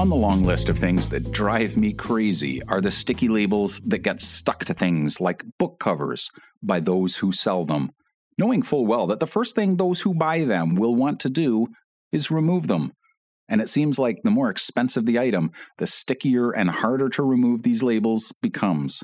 On 0.00 0.08
the 0.08 0.16
long 0.16 0.44
list 0.44 0.70
of 0.70 0.78
things 0.78 1.08
that 1.08 1.30
drive 1.30 1.76
me 1.76 1.92
crazy 1.92 2.62
are 2.68 2.80
the 2.80 2.90
sticky 2.90 3.28
labels 3.28 3.82
that 3.84 3.98
get 3.98 4.22
stuck 4.22 4.64
to 4.64 4.72
things 4.72 5.20
like 5.20 5.44
book 5.58 5.78
covers 5.78 6.30
by 6.62 6.80
those 6.80 7.16
who 7.16 7.32
sell 7.32 7.66
them, 7.66 7.90
knowing 8.38 8.62
full 8.62 8.86
well 8.86 9.06
that 9.08 9.20
the 9.20 9.26
first 9.26 9.54
thing 9.54 9.76
those 9.76 10.00
who 10.00 10.14
buy 10.14 10.44
them 10.44 10.74
will 10.74 10.94
want 10.94 11.20
to 11.20 11.28
do 11.28 11.66
is 12.12 12.30
remove 12.30 12.66
them. 12.66 12.92
And 13.46 13.60
it 13.60 13.68
seems 13.68 13.98
like 13.98 14.16
the 14.24 14.30
more 14.30 14.48
expensive 14.48 15.04
the 15.04 15.18
item, 15.18 15.50
the 15.76 15.86
stickier 15.86 16.50
and 16.50 16.70
harder 16.70 17.10
to 17.10 17.22
remove 17.22 17.62
these 17.62 17.82
labels 17.82 18.32
becomes. 18.40 19.02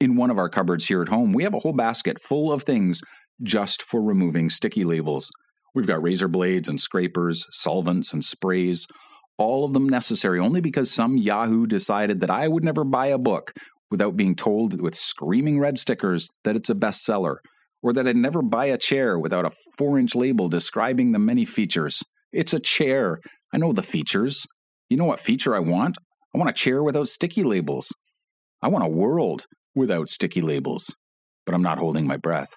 In 0.00 0.16
one 0.16 0.30
of 0.30 0.36
our 0.36 0.50
cupboards 0.50 0.86
here 0.86 1.00
at 1.00 1.08
home, 1.08 1.32
we 1.32 1.44
have 1.44 1.54
a 1.54 1.60
whole 1.60 1.72
basket 1.72 2.20
full 2.20 2.52
of 2.52 2.64
things 2.64 3.00
just 3.42 3.82
for 3.82 4.02
removing 4.02 4.50
sticky 4.50 4.84
labels. 4.84 5.30
We've 5.74 5.86
got 5.86 6.02
razor 6.02 6.28
blades 6.28 6.68
and 6.68 6.78
scrapers, 6.78 7.46
solvents 7.52 8.12
and 8.12 8.22
sprays, 8.22 8.86
all 9.40 9.64
of 9.64 9.72
them 9.72 9.88
necessary 9.88 10.38
only 10.38 10.60
because 10.60 10.92
some 10.92 11.16
Yahoo 11.16 11.66
decided 11.66 12.20
that 12.20 12.30
I 12.30 12.46
would 12.46 12.62
never 12.62 12.84
buy 12.84 13.06
a 13.06 13.18
book 13.18 13.52
without 13.90 14.14
being 14.14 14.36
told 14.36 14.80
with 14.80 14.94
screaming 14.94 15.58
red 15.58 15.78
stickers 15.78 16.28
that 16.44 16.56
it's 16.56 16.68
a 16.68 16.74
bestseller, 16.74 17.36
or 17.82 17.94
that 17.94 18.06
I'd 18.06 18.16
never 18.16 18.42
buy 18.42 18.66
a 18.66 18.76
chair 18.78 19.18
without 19.18 19.46
a 19.46 19.50
four 19.78 19.98
inch 19.98 20.14
label 20.14 20.48
describing 20.48 21.12
the 21.12 21.18
many 21.18 21.46
features. 21.46 22.02
It's 22.32 22.52
a 22.52 22.60
chair. 22.60 23.18
I 23.52 23.56
know 23.56 23.72
the 23.72 23.82
features. 23.82 24.46
You 24.90 24.98
know 24.98 25.06
what 25.06 25.18
feature 25.18 25.56
I 25.56 25.60
want? 25.60 25.96
I 26.34 26.38
want 26.38 26.50
a 26.50 26.54
chair 26.54 26.84
without 26.84 27.08
sticky 27.08 27.42
labels. 27.42 27.92
I 28.62 28.68
want 28.68 28.84
a 28.84 28.88
world 28.88 29.46
without 29.74 30.10
sticky 30.10 30.42
labels. 30.42 30.94
But 31.46 31.54
I'm 31.54 31.62
not 31.62 31.78
holding 31.78 32.06
my 32.06 32.18
breath. 32.18 32.50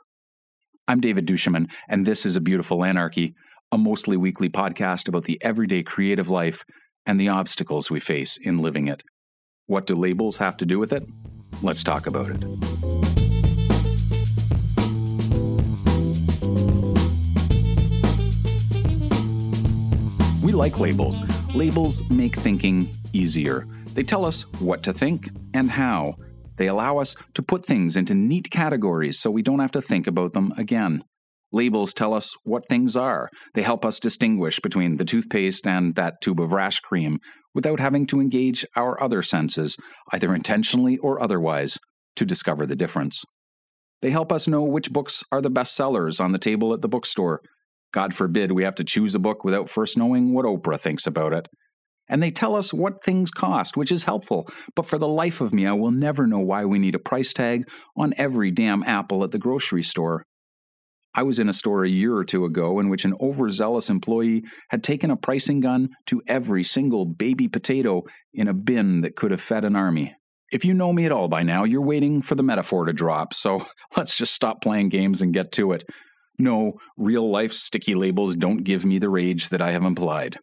I'm 0.86 1.00
David 1.00 1.26
Duchemin, 1.26 1.72
and 1.88 2.06
this 2.06 2.26
is 2.26 2.36
A 2.36 2.42
Beautiful 2.42 2.84
Anarchy, 2.84 3.36
a 3.74 3.78
mostly 3.78 4.16
weekly 4.16 4.50
podcast 4.50 5.08
about 5.08 5.24
the 5.24 5.44
everyday 5.44 5.82
creative 5.82 6.30
life 6.30 6.64
and 7.08 7.20
the 7.20 7.30
obstacles 7.30 7.90
we 7.90 8.00
face 8.00 8.38
in 8.38 8.60
living 8.60 8.88
it. 8.88 9.02
What 9.66 9.88
do 9.88 9.96
labels 9.96 10.38
have 10.38 10.56
to 10.58 10.66
do 10.68 10.78
with 10.78 10.94
it? 10.94 11.04
Let's 11.64 11.82
talk 11.82 12.06
about 12.06 12.30
it. 12.30 12.38
We 20.44 20.52
like 20.52 20.80
labels. 20.80 21.24
Labels 21.56 22.08
make 22.12 22.36
thinking 22.36 22.86
easier. 23.12 23.66
They 23.96 24.04
tell 24.04 24.24
us 24.24 24.44
what 24.62 24.84
to 24.84 24.94
think 24.94 25.30
and 25.56 25.72
how. 25.72 26.18
They 26.58 26.68
allow 26.68 27.00
us 27.00 27.16
to 27.34 27.42
put 27.42 27.66
things 27.66 27.98
into 27.98 28.14
neat 28.14 28.52
categories 28.52 29.18
so 29.18 29.32
we 29.32 29.42
don't 29.42 29.62
have 29.62 29.72
to 29.72 29.82
think 29.82 30.06
about 30.06 30.34
them 30.34 30.54
again. 30.58 31.04
Labels 31.54 31.94
tell 31.94 32.14
us 32.14 32.36
what 32.44 32.68
things 32.68 32.98
are. 32.98 33.30
They 33.54 33.62
help 33.62 33.86
us 33.86 34.00
distinguish 34.00 34.60
between 34.60 34.98
the 34.98 35.06
toothpaste 35.06 35.66
and 35.66 35.96
that 35.96 36.16
tube 36.22 36.42
of 36.42 36.52
rash 36.52 36.80
cream 36.80 37.20
without 37.54 37.80
having 37.80 38.06
to 38.08 38.20
engage 38.20 38.66
our 38.76 39.02
other 39.02 39.22
senses, 39.22 39.78
either 40.12 40.34
intentionally 40.34 40.98
or 40.98 41.22
otherwise, 41.22 41.78
to 42.16 42.26
discover 42.26 42.66
the 42.66 42.76
difference. 42.76 43.24
They 44.02 44.10
help 44.10 44.32
us 44.32 44.48
know 44.48 44.64
which 44.64 44.92
books 44.92 45.24
are 45.32 45.42
the 45.42 45.50
best 45.50 45.76
sellers 45.76 46.20
on 46.20 46.32
the 46.34 46.40
table 46.40 46.74
at 46.74 46.82
the 46.82 46.90
bookstore. 46.90 47.40
God 47.94 48.16
forbid 48.16 48.52
we 48.52 48.64
have 48.64 48.76
to 48.76 48.84
choose 48.84 49.14
a 49.16 49.20
book 49.20 49.46
without 49.46 49.70
first 49.70 49.96
knowing 49.96 50.34
what 50.34 50.46
Oprah 50.46 50.80
thinks 50.80 51.08
about 51.08 51.32
it 51.32 51.48
and 52.10 52.22
they 52.22 52.32
tell 52.32 52.56
us 52.56 52.74
what 52.74 53.04
things 53.04 53.32
cost, 53.32 53.78
which 53.78 53.92
is 53.92 54.04
helpful. 54.04 54.48
But 54.76 54.86
for 54.86 54.98
the 54.98 55.08
life 55.08 55.42
of 55.42 55.54
me, 55.54 55.66
I 55.66 55.74
will 55.74 55.92
never 55.92 56.28
know 56.28 56.40
why 56.40 56.66
we 56.66 56.80
need 56.80 56.96
a 56.96 57.00
price 57.00 57.34
tag 57.34 57.68
on 57.96 58.14
every 58.18 58.52
damn 58.52 58.84
apple 58.84 59.24
at 59.24 59.32
the 59.32 59.40
grocery 59.40 59.84
store. 59.84 60.26
I 61.16 61.24
was 61.24 61.40
in 61.40 61.50
a 61.50 61.54
store 61.54 61.84
a 61.84 61.90
year 61.90 62.16
or 62.16 62.26
two 62.26 62.46
ago 62.46 62.80
in 62.80 62.90
which 62.90 63.06
an 63.06 63.14
overzealous 63.20 63.90
employee 63.90 64.44
had 64.70 64.84
taken 64.84 65.12
a 65.12 65.18
pricing 65.18 65.60
gun 65.60 65.90
to 66.08 66.22
every 66.28 66.64
single 66.64 67.06
baby 67.06 67.48
potato 67.48 68.04
in 68.34 68.48
a 68.48 68.54
bin 68.54 69.02
that 69.02 69.16
could 69.16 69.32
have 69.32 69.42
fed 69.42 69.64
an 69.64 69.76
army. 69.76 70.16
If 70.52 70.66
you 70.66 70.74
know 70.74 70.94
me 70.94 71.06
at 71.06 71.12
all 71.12 71.28
by 71.28 71.44
now, 71.44 71.64
you're 71.64 71.86
waiting 71.86 72.22
for 72.22 72.36
the 72.36 72.44
metaphor 72.44 72.86
to 72.86 72.94
drop, 72.94 73.34
so 73.34 73.66
let's 73.98 74.18
just 74.18 74.34
stop 74.34 74.62
playing 74.62 74.90
games 74.90 75.22
and 75.22 75.34
get 75.34 75.52
to 75.54 75.72
it. 75.72 75.84
No, 76.40 76.74
real 76.98 77.30
life 77.30 77.54
sticky 77.54 77.96
labels 77.96 78.36
don't 78.36 78.64
give 78.64 78.86
me 78.86 78.98
the 78.98 79.10
rage 79.10 79.50
that 79.50 79.62
I 79.62 79.72
have 79.72 79.84
implied. 79.84 80.38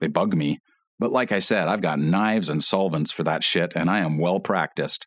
They 0.00 0.06
bug 0.06 0.34
me, 0.34 0.58
but 0.98 1.10
like 1.10 1.32
I 1.32 1.40
said, 1.40 1.66
I've 1.68 1.80
got 1.80 1.98
knives 1.98 2.48
and 2.48 2.62
solvents 2.62 3.12
for 3.12 3.24
that 3.24 3.42
shit, 3.42 3.72
and 3.74 3.90
I 3.90 4.00
am 4.00 4.18
well 4.18 4.38
practiced. 4.38 5.06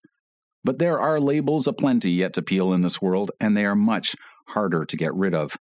But 0.63 0.79
there 0.79 0.99
are 0.99 1.19
labels 1.19 1.67
aplenty 1.67 2.11
yet 2.11 2.33
to 2.33 2.41
peel 2.41 2.73
in 2.73 2.81
this 2.81 3.01
world, 3.01 3.31
and 3.39 3.55
they 3.55 3.65
are 3.65 3.75
much 3.75 4.15
harder 4.47 4.85
to 4.85 4.97
get 4.97 5.13
rid 5.13 5.33
of. 5.33 5.55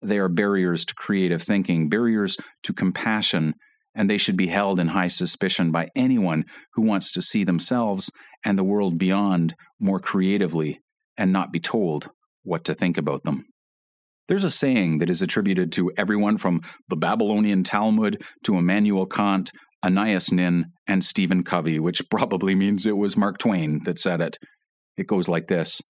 They 0.00 0.18
are 0.18 0.28
barriers 0.28 0.84
to 0.86 0.94
creative 0.94 1.42
thinking, 1.42 1.88
barriers 1.88 2.36
to 2.64 2.72
compassion, 2.72 3.54
and 3.94 4.08
they 4.08 4.18
should 4.18 4.36
be 4.36 4.48
held 4.48 4.80
in 4.80 4.88
high 4.88 5.08
suspicion 5.08 5.70
by 5.70 5.88
anyone 5.94 6.44
who 6.74 6.82
wants 6.82 7.10
to 7.12 7.22
see 7.22 7.44
themselves 7.44 8.10
and 8.44 8.58
the 8.58 8.64
world 8.64 8.98
beyond 8.98 9.54
more 9.78 10.00
creatively 10.00 10.80
and 11.16 11.32
not 11.32 11.52
be 11.52 11.60
told 11.60 12.10
what 12.42 12.64
to 12.64 12.74
think 12.74 12.98
about 12.98 13.22
them. 13.24 13.44
There's 14.28 14.44
a 14.44 14.50
saying 14.50 14.98
that 14.98 15.10
is 15.10 15.22
attributed 15.22 15.72
to 15.72 15.92
everyone 15.96 16.38
from 16.38 16.62
the 16.88 16.96
Babylonian 16.96 17.64
Talmud 17.64 18.22
to 18.44 18.56
Immanuel 18.56 19.06
Kant 19.06 19.52
Anais 19.84 20.30
Nin, 20.30 20.66
and 20.86 21.04
Stephen 21.04 21.42
Covey, 21.42 21.78
which 21.78 22.02
probably 22.10 22.54
means 22.54 22.86
it 22.86 22.96
was 22.96 23.16
Mark 23.16 23.38
Twain 23.38 23.80
that 23.84 23.98
said 23.98 24.20
it. 24.20 24.38
It 24.96 25.06
goes 25.06 25.28
like 25.28 25.48
this 25.48 25.80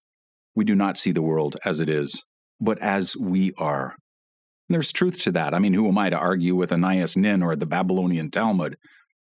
We 0.55 0.65
do 0.65 0.75
not 0.75 0.97
see 0.97 1.13
the 1.13 1.23
world 1.23 1.57
as 1.65 1.81
it 1.81 1.89
is, 1.89 2.23
but 2.63 2.79
as 2.81 3.17
we 3.17 3.53
are. 3.59 3.95
And 4.69 4.75
there's 4.75 4.93
truth 4.93 5.21
to 5.25 5.33
that. 5.33 5.55
I 5.55 5.59
mean, 5.59 5.75
who 5.75 5.89
am 5.89 5.99
I 5.99 6.11
to 6.11 6.17
argue 6.17 6.55
with 6.55 6.73
Anais 6.73 7.15
Nin 7.17 7.43
or 7.43 7.57
the 7.57 7.67
Babylonian 7.67 8.31
Talmud? 8.31 8.77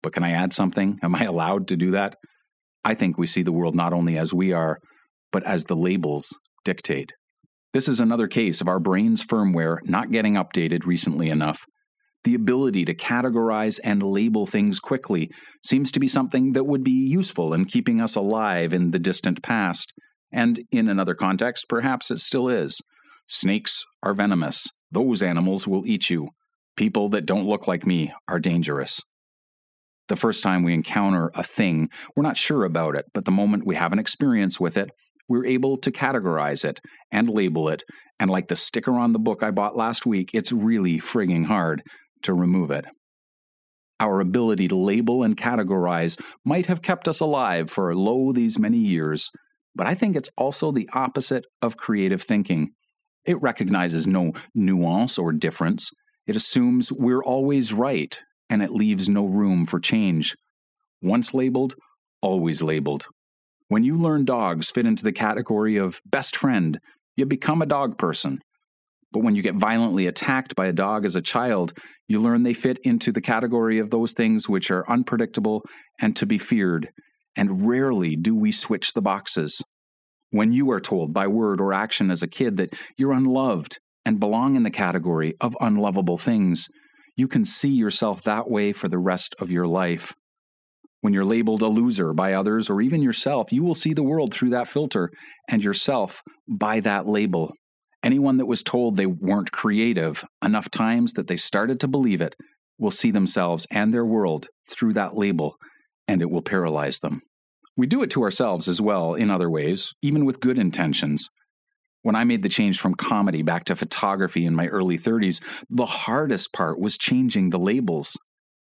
But 0.03 0.13
can 0.13 0.23
I 0.23 0.33
add 0.33 0.53
something? 0.53 0.99
Am 1.03 1.15
I 1.15 1.25
allowed 1.25 1.69
to 1.69 1.77
do 1.77 1.91
that? 1.93 2.17
I 2.85 2.95
think 2.95 3.19
we 3.19 3.27
see 3.27 3.43
the 3.43 3.53
world 3.53 3.75
not 3.75 3.93
only 3.93 4.17
as 4.17 4.33
we 4.33 4.53
are, 4.53 4.79
but 5.33 5.45
as 5.45 5.65
the 5.65 5.77
labels 5.77 6.33
dictate. 6.65 7.13
This 7.75 7.89
is 7.89 8.01
another 8.01 8.29
case 8.29 8.61
of 8.61 8.69
our 8.69 8.79
brain's 8.79 9.27
firmware 9.27 9.79
not 9.85 10.11
getting 10.11 10.35
updated 10.35 10.87
recently 10.87 11.29
enough 11.29 11.67
the 12.27 12.35
ability 12.35 12.85
to 12.85 12.95
categorize 12.95 13.79
and 13.85 14.03
label 14.03 14.47
things 14.47 14.81
quickly 14.81 15.31
seems 15.65 15.93
to 15.93 16.01
be 16.01 16.09
something 16.09 16.53
that 16.53 16.67
would 16.67 16.83
be 16.83 16.91
useful 16.91 17.55
in 17.55 17.65
keeping 17.65 18.01
us 18.01 18.17
alive 18.17 18.73
in 18.73 18.91
the 18.91 18.99
distant 18.99 19.45
past. 19.45 19.93
And 20.33 20.61
in 20.73 20.89
another 20.89 21.15
context, 21.15 21.67
perhaps 21.69 22.11
it 22.11 22.19
still 22.19 22.49
is. 22.49 22.81
Snakes 23.29 23.85
are 24.03 24.15
venomous. 24.15 24.69
Those 24.91 25.23
animals 25.23 25.67
will 25.67 25.87
eat 25.87 26.11
you. 26.11 26.29
People 26.77 27.09
that 27.11 27.27
don't 27.27 27.47
look 27.47 27.67
like 27.67 27.87
me 27.87 28.13
are 28.29 28.39
dangerous. 28.39 29.01
The 30.09 30.17
first 30.17 30.43
time 30.43 30.63
we 30.63 30.75
encounter 30.75 31.33
a 31.35 31.43
thing, 31.43 31.89
we're 32.15 32.23
not 32.23 32.37
sure 32.37 32.65
about 32.65 32.95
it, 32.95 33.07
but 33.13 33.25
the 33.25 33.33
moment 33.33 33.67
we 33.67 33.75
have 33.75 33.93
an 33.93 33.99
experience 33.99 34.61
with 34.61 34.77
it, 34.77 34.91
we're 35.29 35.47
able 35.47 35.77
to 35.79 35.91
categorize 35.91 36.65
it 36.65 36.79
and 37.11 37.29
label 37.29 37.69
it. 37.69 37.83
And 38.21 38.31
like 38.31 38.47
the 38.47 38.55
sticker 38.55 38.93
on 38.93 39.13
the 39.13 39.19
book 39.19 39.43
I 39.43 39.51
bought 39.51 39.77
last 39.77 40.07
week, 40.07 40.31
it's 40.33 40.53
really 40.53 40.99
frigging 40.99 41.47
hard 41.47 41.83
to 42.23 42.33
remove 42.33 42.71
it. 42.71 42.85
Our 43.99 44.21
ability 44.21 44.69
to 44.69 44.77
label 44.77 45.23
and 45.25 45.37
categorize 45.37 46.21
might 46.45 46.67
have 46.67 46.83
kept 46.83 47.09
us 47.09 47.21
alive 47.21 47.71
for 47.71 47.95
lo 47.97 48.33
these 48.33 48.59
many 48.59 48.79
years, 48.79 49.31
but 49.75 49.87
I 49.87 49.95
think 49.95 50.15
it's 50.15 50.31
also 50.39 50.71
the 50.71 50.89
opposite 50.93 51.45
of 51.63 51.77
creative 51.77 52.23
thinking. 52.23 52.71
It 53.27 53.41
recognizes 53.43 54.07
no 54.07 54.33
nuance 54.55 55.19
or 55.19 55.33
difference. 55.33 55.91
It 56.27 56.37
assumes 56.37 56.93
we're 56.93 57.23
always 57.23 57.73
right, 57.73 58.19
and 58.49 58.63
it 58.63 58.71
leaves 58.71 59.09
no 59.09 59.27
room 59.27 59.67
for 59.67 59.81
change. 59.81 60.35
Once 61.03 61.35
labeled, 61.35 61.75
always 62.23 62.63
labeled. 62.63 63.07
When 63.69 63.83
you 63.83 63.97
learn 63.97 64.25
dogs 64.25 64.71
fit 64.71 64.87
into 64.87 65.03
the 65.03 65.13
category 65.13 65.77
of 65.77 66.01
best 66.07 66.37
friend, 66.37 66.79
you 67.17 67.27
become 67.27 67.63
a 67.63 67.67
dog 67.67 67.99
person. 67.99 68.39
But 69.13 69.23
when 69.23 69.35
you 69.35 69.43
get 69.43 69.55
violently 69.55 70.07
attacked 70.07 70.55
by 70.55 70.67
a 70.67 70.73
dog 70.73 71.05
as 71.05 71.17
a 71.17 71.23
child, 71.23 71.73
you 72.09 72.21
learn 72.21 72.43
they 72.43 72.55
fit 72.55 72.79
into 72.85 73.11
the 73.11 73.21
category 73.21 73.79
of 73.79 73.91
those 73.91 74.13
things 74.13 74.49
which 74.49 74.71
are 74.71 74.89
unpredictable 74.89 75.63
and 76.01 76.15
to 76.17 76.27
be 76.27 76.39
feared. 76.39 76.91
And 77.35 77.67
rarely 77.67 78.15
do 78.15 78.37
we 78.37 78.53
switch 78.53 78.93
the 78.93 79.03
boxes. 79.03 79.63
When 80.31 80.53
you 80.53 80.71
are 80.71 80.81
told 80.81 81.13
by 81.13 81.27
word 81.29 81.61
or 81.61 81.73
action 81.73 82.11
as 82.11 82.23
a 82.23 82.29
kid 82.29 82.57
that 82.57 82.75
you're 82.97 83.13
unloved 83.13 83.79
and 84.05 84.21
belong 84.21 84.57
in 84.57 84.63
the 84.63 84.71
category 84.71 85.35
of 85.41 85.57
unlovable 85.61 86.19
things, 86.19 86.69
you 87.17 87.29
can 87.29 87.45
see 87.45 87.71
yourself 87.71 88.23
that 88.23 88.51
way 88.51 88.73
for 88.73 88.89
the 88.89 88.99
rest 88.99 89.35
of 89.39 89.51
your 89.51 89.67
life. 89.67 90.15
When 91.01 91.13
you're 91.13 91.25
labeled 91.25 91.63
a 91.63 91.69
loser 91.69 92.13
by 92.13 92.33
others 92.33 92.69
or 92.69 92.81
even 92.81 93.03
yourself, 93.03 93.53
you 93.53 93.63
will 93.63 93.75
see 93.75 93.95
the 93.95 94.03
world 94.03 94.35
through 94.35 94.51
that 94.51 94.67
filter 94.67 95.11
and 95.49 95.63
yourself 95.63 96.23
by 96.49 96.81
that 96.81 97.07
label. 97.07 97.53
Anyone 98.03 98.37
that 98.39 98.47
was 98.47 98.63
told 98.63 98.97
they 98.97 99.07
weren't 99.07 99.53
creative 99.53 100.25
enough 100.45 100.71
times 100.71 101.13
that 101.13 101.29
they 101.29 101.37
started 101.37 101.81
to 101.81 101.89
believe 101.89 102.21
it 102.21 102.35
will 102.79 102.91
see 102.91 103.11
themselves 103.11 103.67
and 103.71 103.93
their 103.93 104.05
world 104.05 104.49
through 104.69 104.93
that 104.95 105.17
label, 105.17 105.55
and 106.07 106.21
it 106.21 106.31
will 106.31 106.43
paralyze 106.43 106.99
them. 107.01 107.21
We 107.77 107.87
do 107.87 108.03
it 108.03 108.11
to 108.11 108.23
ourselves 108.23 108.69
as 108.69 108.81
well 108.81 109.15
in 109.15 109.31
other 109.31 109.51
ways, 109.51 109.93
even 110.03 110.25
with 110.25 110.41
good 110.41 110.59
intentions. 110.59 111.29
When 112.03 112.17
I 112.17 112.25
made 112.25 112.43
the 112.43 112.49
change 112.49 112.81
from 112.81 112.95
comedy 112.95 113.43
back 113.43 113.65
to 113.65 113.77
photography 113.77 114.47
in 114.47 114.55
my 114.55 114.69
early 114.69 114.97
30s, 114.97 115.43
the 115.69 115.87
hardest 115.87 116.53
part 116.53 116.79
was 116.79 116.97
changing 116.97 117.51
the 117.51 117.59
labels. 117.59 118.17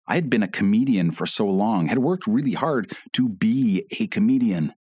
I 0.07 0.15
had 0.15 0.31
been 0.31 0.43
a 0.43 0.49
comedian 0.49 1.11
for 1.11 1.27
so 1.27 1.47
long, 1.47 1.89
had 1.89 1.99
worked 1.99 2.27
really 2.27 2.53
hard 2.53 2.93
to 3.15 3.29
be 3.29 3.87
a 3.99 4.07
comedian. 4.07 4.73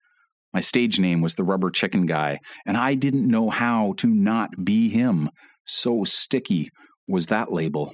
My 0.53 0.61
stage 0.61 0.99
name 0.99 1.21
was 1.21 1.35
the 1.35 1.45
Rubber 1.45 1.71
Chicken 1.71 2.07
Guy, 2.07 2.41
and 2.67 2.77
I 2.77 2.95
didn't 2.95 3.27
know 3.27 3.49
how 3.49 3.95
to 3.99 4.07
not 4.07 4.65
be 4.65 4.91
him. 4.91 5.31
So 5.65 6.05
sticky 6.05 6.71
was 7.09 7.27
that 7.27 7.53
label. 7.53 7.93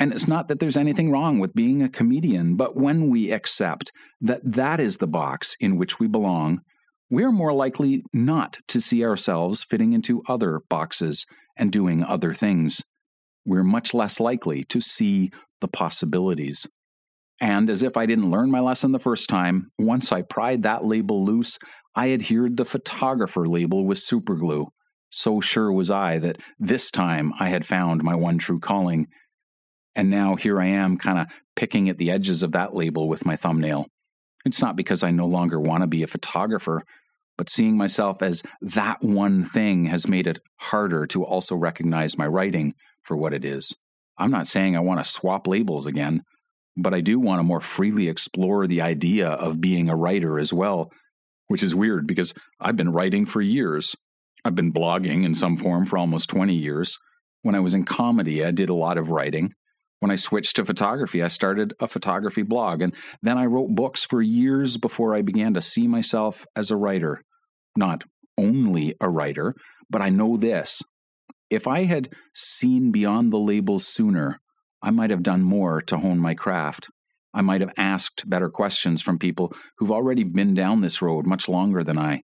And 0.00 0.12
it's 0.12 0.28
not 0.28 0.48
that 0.48 0.58
there's 0.58 0.76
anything 0.76 1.10
wrong 1.10 1.38
with 1.38 1.54
being 1.54 1.80
a 1.80 1.88
comedian, 1.88 2.56
but 2.56 2.76
when 2.76 3.08
we 3.08 3.30
accept 3.30 3.90
that 4.20 4.40
that 4.44 4.80
is 4.80 4.98
the 4.98 5.06
box 5.06 5.56
in 5.60 5.76
which 5.76 5.98
we 5.98 6.06
belong, 6.06 6.60
we're 7.10 7.32
more 7.32 7.52
likely 7.52 8.02
not 8.12 8.58
to 8.68 8.80
see 8.80 9.04
ourselves 9.04 9.62
fitting 9.62 9.92
into 9.92 10.22
other 10.28 10.60
boxes 10.68 11.26
and 11.56 11.70
doing 11.70 12.02
other 12.02 12.34
things. 12.34 12.82
We're 13.44 13.64
much 13.64 13.94
less 13.94 14.18
likely 14.20 14.64
to 14.64 14.80
see 14.80 15.30
the 15.60 15.68
possibilities. 15.68 16.66
And 17.40 17.68
as 17.68 17.82
if 17.82 17.96
I 17.96 18.06
didn't 18.06 18.30
learn 18.30 18.50
my 18.50 18.60
lesson 18.60 18.92
the 18.92 18.98
first 18.98 19.28
time, 19.28 19.70
once 19.78 20.12
I 20.12 20.22
pried 20.22 20.62
that 20.62 20.84
label 20.84 21.24
loose, 21.24 21.58
I 21.94 22.12
adhered 22.12 22.56
the 22.56 22.64
photographer 22.64 23.46
label 23.46 23.84
with 23.84 23.98
superglue. 23.98 24.66
So 25.10 25.40
sure 25.40 25.70
was 25.72 25.90
I 25.90 26.18
that 26.18 26.40
this 26.58 26.90
time 26.90 27.32
I 27.38 27.48
had 27.48 27.66
found 27.66 28.02
my 28.02 28.14
one 28.14 28.38
true 28.38 28.58
calling. 28.58 29.06
And 29.94 30.10
now 30.10 30.34
here 30.34 30.60
I 30.60 30.66
am, 30.66 30.96
kind 30.96 31.18
of 31.18 31.26
picking 31.54 31.88
at 31.88 31.98
the 31.98 32.10
edges 32.10 32.42
of 32.42 32.52
that 32.52 32.74
label 32.74 33.08
with 33.08 33.24
my 33.24 33.36
thumbnail. 33.36 33.86
It's 34.44 34.60
not 34.60 34.76
because 34.76 35.02
I 35.02 35.10
no 35.10 35.26
longer 35.26 35.58
want 35.58 35.82
to 35.82 35.86
be 35.86 36.02
a 36.02 36.08
photographer, 36.08 36.82
but 37.36 37.50
seeing 37.50 37.76
myself 37.76 38.22
as 38.22 38.42
that 38.60 39.02
one 39.02 39.44
thing 39.44 39.86
has 39.86 40.06
made 40.06 40.26
it 40.26 40.38
harder 40.56 41.06
to 41.08 41.24
also 41.24 41.56
recognize 41.56 42.18
my 42.18 42.26
writing 42.26 42.74
for 43.02 43.16
what 43.16 43.32
it 43.34 43.44
is. 43.44 43.74
I'm 44.18 44.30
not 44.30 44.46
saying 44.46 44.76
I 44.76 44.80
want 44.80 45.02
to 45.02 45.10
swap 45.10 45.46
labels 45.46 45.86
again, 45.86 46.22
but 46.76 46.94
I 46.94 47.00
do 47.00 47.18
want 47.18 47.40
to 47.40 47.44
more 47.44 47.60
freely 47.60 48.08
explore 48.08 48.66
the 48.66 48.80
idea 48.80 49.28
of 49.28 49.60
being 49.60 49.88
a 49.88 49.96
writer 49.96 50.38
as 50.38 50.52
well, 50.52 50.90
which 51.48 51.62
is 51.62 51.74
weird 51.74 52.06
because 52.06 52.34
I've 52.60 52.76
been 52.76 52.92
writing 52.92 53.26
for 53.26 53.40
years. 53.40 53.96
I've 54.44 54.54
been 54.54 54.72
blogging 54.72 55.24
in 55.24 55.34
some 55.34 55.56
form 55.56 55.86
for 55.86 55.98
almost 55.98 56.28
20 56.30 56.54
years. 56.54 56.98
When 57.42 57.54
I 57.54 57.60
was 57.60 57.74
in 57.74 57.84
comedy, 57.84 58.44
I 58.44 58.50
did 58.50 58.68
a 58.68 58.74
lot 58.74 58.98
of 58.98 59.10
writing. 59.10 59.54
When 60.00 60.10
I 60.10 60.16
switched 60.16 60.56
to 60.56 60.64
photography, 60.64 61.22
I 61.22 61.28
started 61.28 61.74
a 61.80 61.86
photography 61.86 62.42
blog, 62.42 62.82
and 62.82 62.94
then 63.22 63.38
I 63.38 63.46
wrote 63.46 63.74
books 63.74 64.04
for 64.04 64.20
years 64.20 64.76
before 64.76 65.14
I 65.14 65.22
began 65.22 65.54
to 65.54 65.60
see 65.60 65.86
myself 65.86 66.46
as 66.54 66.70
a 66.70 66.76
writer. 66.76 67.22
Not 67.76 68.02
only 68.36 68.94
a 69.00 69.08
writer, 69.08 69.54
but 69.88 70.02
I 70.02 70.10
know 70.10 70.36
this 70.36 70.82
if 71.50 71.66
I 71.68 71.84
had 71.84 72.08
seen 72.34 72.90
beyond 72.90 73.32
the 73.32 73.38
labels 73.38 73.86
sooner, 73.86 74.40
I 74.82 74.90
might 74.90 75.10
have 75.10 75.22
done 75.22 75.42
more 75.42 75.80
to 75.82 75.98
hone 75.98 76.18
my 76.18 76.34
craft. 76.34 76.88
I 77.32 77.42
might 77.42 77.60
have 77.60 77.72
asked 77.76 78.28
better 78.28 78.48
questions 78.48 79.02
from 79.02 79.18
people 79.18 79.52
who've 79.78 79.90
already 79.90 80.24
been 80.24 80.54
down 80.54 80.80
this 80.80 81.02
road 81.02 81.26
much 81.26 81.48
longer 81.48 81.82
than 81.82 81.98
I. 81.98 82.22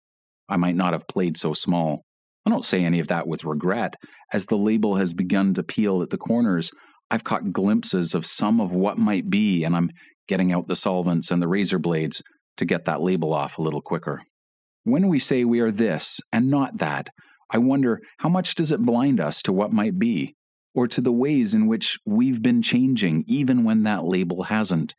I 0.48 0.56
might 0.56 0.76
not 0.76 0.92
have 0.92 1.08
played 1.08 1.36
so 1.36 1.52
small. 1.52 2.04
I 2.46 2.50
don't 2.50 2.64
say 2.64 2.84
any 2.84 3.00
of 3.00 3.08
that 3.08 3.26
with 3.26 3.44
regret. 3.44 3.94
As 4.32 4.46
the 4.46 4.56
label 4.56 4.96
has 4.96 5.14
begun 5.14 5.54
to 5.54 5.62
peel 5.62 6.02
at 6.02 6.10
the 6.10 6.16
corners, 6.16 6.70
I've 7.10 7.24
caught 7.24 7.52
glimpses 7.52 8.14
of 8.14 8.26
some 8.26 8.60
of 8.60 8.72
what 8.72 8.98
might 8.98 9.30
be, 9.30 9.64
and 9.64 9.74
I'm 9.74 9.90
getting 10.26 10.52
out 10.52 10.66
the 10.66 10.76
solvents 10.76 11.30
and 11.30 11.40
the 11.40 11.48
razor 11.48 11.78
blades 11.78 12.22
to 12.58 12.64
get 12.64 12.84
that 12.84 13.00
label 13.00 13.32
off 13.32 13.58
a 13.58 13.62
little 13.62 13.80
quicker. 13.80 14.22
When 14.84 15.08
we 15.08 15.18
say 15.18 15.44
we 15.44 15.60
are 15.60 15.70
this 15.70 16.20
and 16.32 16.50
not 16.50 16.78
that, 16.78 17.08
I 17.50 17.58
wonder 17.58 18.00
how 18.18 18.28
much 18.28 18.54
does 18.54 18.72
it 18.72 18.82
blind 18.82 19.20
us 19.20 19.42
to 19.42 19.52
what 19.52 19.72
might 19.72 19.98
be, 19.98 20.34
or 20.74 20.86
to 20.88 21.00
the 21.00 21.12
ways 21.12 21.54
in 21.54 21.66
which 21.66 21.96
we've 22.04 22.42
been 22.42 22.60
changing, 22.60 23.24
even 23.26 23.64
when 23.64 23.84
that 23.84 24.04
label 24.04 24.44
hasn't? 24.44 24.94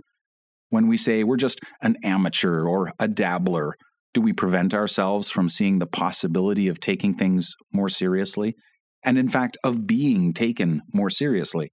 When 0.69 0.87
we 0.87 0.97
say 0.97 1.23
we're 1.23 1.37
just 1.37 1.59
an 1.81 1.97
amateur 2.03 2.63
or 2.63 2.91
a 2.99 3.07
dabbler, 3.07 3.73
do 4.13 4.21
we 4.21 4.33
prevent 4.33 4.73
ourselves 4.73 5.29
from 5.29 5.49
seeing 5.49 5.77
the 5.77 5.85
possibility 5.85 6.67
of 6.67 6.79
taking 6.79 7.15
things 7.15 7.53
more 7.71 7.89
seriously? 7.89 8.55
And 9.03 9.17
in 9.17 9.29
fact, 9.29 9.57
of 9.63 9.85
being 9.85 10.33
taken 10.33 10.81
more 10.93 11.09
seriously? 11.09 11.71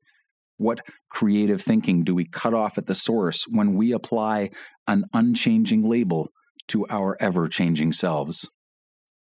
What 0.59 0.81
creative 1.11 1.61
thinking 1.61 2.05
do 2.05 2.15
we 2.15 2.27
cut 2.27 2.55
off 2.55 2.79
at 2.79 2.87
the 2.87 2.95
source 2.95 3.45
when 3.49 3.75
we 3.75 3.93
apply 3.93 4.51
an 4.87 5.05
unchanging 5.13 5.89
label 5.89 6.31
to 6.69 6.87
our 6.89 7.17
ever 7.21 7.49
changing 7.49 7.93
selves? 7.93 8.49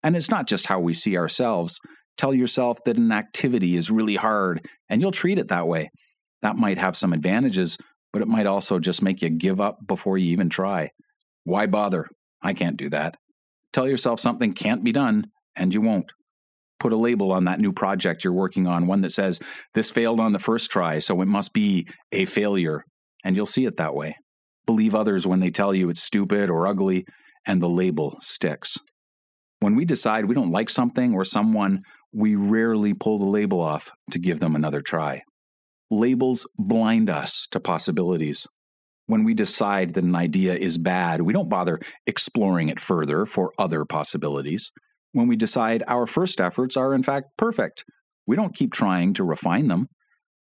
And 0.04 0.16
it's 0.16 0.32
not 0.32 0.48
just 0.48 0.66
how 0.66 0.80
we 0.80 0.94
see 0.94 1.18
ourselves. 1.18 1.80
Tell 2.18 2.34
yourself 2.34 2.80
that 2.86 2.98
an 2.98 3.12
activity 3.12 3.76
is 3.76 3.92
really 3.92 4.16
hard 4.16 4.66
and 4.90 5.02
you'll 5.02 5.12
treat 5.12 5.38
it 5.38 5.50
that 5.50 5.68
way. 5.68 5.90
That 6.42 6.56
might 6.56 6.80
have 6.80 6.98
some 6.98 7.14
advantages, 7.14 7.78
but 8.12 8.22
it 8.22 8.28
might 8.28 8.48
also 8.48 8.80
just 8.80 9.04
make 9.04 9.22
you 9.22 9.30
give 9.30 9.62
up 9.62 9.78
before 9.86 10.18
you 10.18 10.32
even 10.32 10.50
try. 10.50 10.90
Why 11.44 11.68
bother? 11.68 12.08
I 12.42 12.54
can't 12.54 12.78
do 12.78 12.90
that. 12.90 13.16
Tell 13.74 13.88
yourself 13.88 14.20
something 14.20 14.54
can't 14.54 14.84
be 14.84 14.92
done 14.92 15.28
and 15.56 15.74
you 15.74 15.82
won't. 15.82 16.12
Put 16.82 16.94
a 16.94 16.98
label 16.98 17.32
on 17.32 17.44
that 17.44 17.62
new 17.62 17.72
project 17.72 18.24
you're 18.24 18.34
working 18.34 18.66
on, 18.66 18.88
one 18.88 19.02
that 19.02 19.12
says, 19.12 19.40
This 19.76 19.92
failed 19.92 20.20
on 20.20 20.34
the 20.34 20.40
first 20.40 20.72
try, 20.72 20.98
so 20.98 21.22
it 21.22 21.28
must 21.28 21.54
be 21.54 21.88
a 22.12 22.26
failure. 22.26 22.84
And 23.24 23.36
you'll 23.36 23.46
see 23.46 23.66
it 23.66 23.78
that 23.78 23.94
way. 23.94 24.16
Believe 24.66 24.96
others 24.96 25.28
when 25.28 25.42
they 25.42 25.52
tell 25.52 25.76
you 25.76 25.92
it's 25.92 26.02
stupid 26.02 26.50
or 26.50 26.66
ugly, 26.66 27.06
and 27.46 27.62
the 27.62 27.70
label 27.70 28.18
sticks. 28.20 28.80
When 29.60 29.76
we 29.76 29.86
decide 29.86 30.26
we 30.26 30.34
don't 30.34 30.50
like 30.50 30.72
something 30.72 31.14
or 31.14 31.24
someone, 31.24 31.82
we 32.12 32.36
rarely 32.36 32.96
pull 32.96 33.20
the 33.20 33.26
label 33.26 33.62
off 33.62 33.92
to 34.10 34.18
give 34.18 34.40
them 34.40 34.56
another 34.56 34.82
try. 34.82 35.22
Labels 35.92 36.48
blind 36.58 37.12
us 37.12 37.48
to 37.52 37.60
possibilities. 37.60 38.48
When 39.06 39.24
we 39.24 39.36
decide 39.36 39.94
that 39.94 40.04
an 40.04 40.16
idea 40.16 40.56
is 40.56 40.80
bad, 40.80 41.22
we 41.22 41.32
don't 41.32 41.48
bother 41.48 41.80
exploring 42.08 42.70
it 42.70 42.80
further 42.80 43.28
for 43.28 43.54
other 43.60 43.86
possibilities. 43.86 44.72
When 45.14 45.28
we 45.28 45.36
decide 45.36 45.84
our 45.88 46.06
first 46.06 46.40
efforts 46.40 46.78
are 46.78 46.94
in 46.94 47.04
fact 47.04 47.32
perfect, 47.38 47.84
we 48.26 48.36
don't 48.36 48.56
keep 48.56 48.72
trying 48.72 49.14
to 49.16 49.24
refine 49.24 49.68
them. 49.68 49.88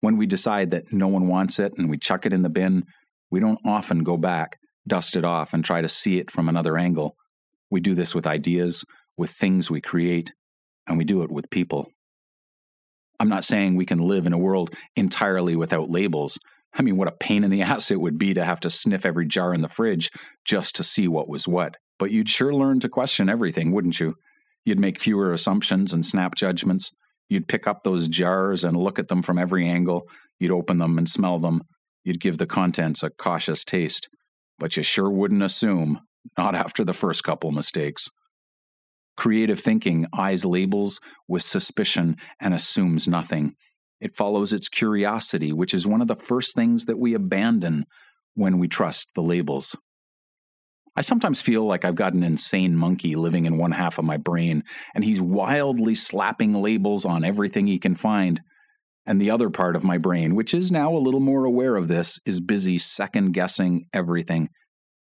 When 0.01 0.17
we 0.17 0.25
decide 0.25 0.71
that 0.71 0.93
no 0.93 1.07
one 1.07 1.27
wants 1.27 1.59
it 1.59 1.73
and 1.77 1.89
we 1.89 1.97
chuck 1.97 2.25
it 2.25 2.33
in 2.33 2.43
the 2.43 2.49
bin, 2.49 2.83
we 3.31 3.39
don't 3.39 3.59
often 3.65 4.03
go 4.03 4.17
back, 4.17 4.57
dust 4.87 5.15
it 5.15 5.25
off, 5.25 5.53
and 5.53 5.65
try 5.65 5.81
to 5.81 5.87
see 5.87 6.19
it 6.19 6.31
from 6.31 6.47
another 6.47 6.77
angle. 6.77 7.15
We 7.69 7.81
do 7.81 7.95
this 7.95 8.13
with 8.13 8.27
ideas, 8.27 8.85
with 9.17 9.31
things 9.31 9.69
we 9.71 9.81
create, 9.81 10.31
and 10.87 10.97
we 10.97 11.03
do 11.03 11.23
it 11.23 11.31
with 11.31 11.49
people. 11.49 11.87
I'm 13.19 13.29
not 13.29 13.43
saying 13.43 13.75
we 13.75 13.85
can 13.85 13.99
live 13.99 14.25
in 14.25 14.33
a 14.33 14.37
world 14.37 14.71
entirely 14.95 15.55
without 15.55 15.89
labels. 15.89 16.37
I 16.73 16.81
mean, 16.81 16.97
what 16.97 17.07
a 17.07 17.15
pain 17.19 17.43
in 17.43 17.49
the 17.49 17.61
ass 17.63 17.91
it 17.91 17.99
would 17.99 18.17
be 18.17 18.33
to 18.33 18.45
have 18.45 18.59
to 18.61 18.69
sniff 18.69 19.05
every 19.05 19.25
jar 19.25 19.53
in 19.53 19.61
the 19.61 19.67
fridge 19.67 20.11
just 20.43 20.75
to 20.75 20.83
see 20.83 21.07
what 21.07 21.27
was 21.27 21.47
what. 21.47 21.75
But 21.97 22.11
you'd 22.11 22.29
sure 22.29 22.53
learn 22.53 22.79
to 22.81 22.89
question 22.89 23.29
everything, 23.29 23.71
wouldn't 23.71 23.99
you? 23.99 24.15
You'd 24.65 24.79
make 24.79 24.99
fewer 24.99 25.31
assumptions 25.31 25.93
and 25.93 26.05
snap 26.05 26.35
judgments. 26.35 26.91
You'd 27.29 27.47
pick 27.47 27.67
up 27.67 27.83
those 27.83 28.07
jars 28.07 28.63
and 28.63 28.75
look 28.75 28.99
at 28.99 29.07
them 29.07 29.21
from 29.21 29.37
every 29.37 29.67
angle. 29.67 30.07
You'd 30.39 30.51
open 30.51 30.79
them 30.79 30.97
and 30.97 31.09
smell 31.09 31.39
them. 31.39 31.61
You'd 32.03 32.19
give 32.19 32.37
the 32.37 32.45
contents 32.45 33.03
a 33.03 33.09
cautious 33.09 33.63
taste. 33.63 34.09
But 34.57 34.75
you 34.75 34.83
sure 34.83 35.09
wouldn't 35.09 35.43
assume 35.43 35.99
not 36.37 36.55
after 36.55 36.83
the 36.83 36.93
first 36.93 37.23
couple 37.23 37.51
mistakes. 37.51 38.09
Creative 39.17 39.59
thinking 39.59 40.07
eyes 40.17 40.45
labels 40.45 40.99
with 41.27 41.41
suspicion 41.41 42.17
and 42.39 42.53
assumes 42.53 43.07
nothing. 43.07 43.53
It 44.01 44.15
follows 44.15 44.51
its 44.51 44.67
curiosity, 44.67 45.53
which 45.53 45.73
is 45.73 45.87
one 45.87 46.01
of 46.01 46.07
the 46.07 46.15
first 46.15 46.55
things 46.55 46.85
that 46.85 46.99
we 46.99 47.13
abandon 47.13 47.85
when 48.33 48.57
we 48.57 48.67
trust 48.67 49.09
the 49.15 49.21
labels. 49.21 49.75
I 50.95 51.01
sometimes 51.01 51.41
feel 51.41 51.65
like 51.65 51.83
I've 51.83 51.95
got 51.95 52.13
an 52.13 52.23
insane 52.23 52.75
monkey 52.75 53.15
living 53.15 53.45
in 53.45 53.57
one 53.57 53.71
half 53.71 53.97
of 53.97 54.05
my 54.05 54.17
brain, 54.17 54.63
and 54.93 55.03
he's 55.03 55.21
wildly 55.21 55.95
slapping 55.95 56.53
labels 56.53 57.05
on 57.05 57.25
everything 57.25 57.67
he 57.67 57.79
can 57.79 57.95
find. 57.95 58.41
And 59.05 59.19
the 59.19 59.29
other 59.29 59.49
part 59.49 59.75
of 59.75 59.83
my 59.83 59.97
brain, 59.97 60.35
which 60.35 60.53
is 60.53 60.71
now 60.71 60.95
a 60.95 60.97
little 60.97 61.19
more 61.19 61.45
aware 61.45 61.75
of 61.75 61.87
this, 61.87 62.19
is 62.25 62.41
busy 62.41 62.77
second 62.77 63.33
guessing 63.33 63.85
everything 63.93 64.49